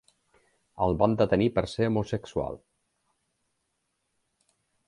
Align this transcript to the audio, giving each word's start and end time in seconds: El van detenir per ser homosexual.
El 0.85 0.95
van 1.01 1.13
detenir 1.19 1.49
per 1.57 1.63
ser 1.73 1.91
homosexual. 1.91 2.59